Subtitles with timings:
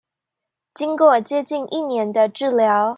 [0.73, 2.89] 經過接近一年的治療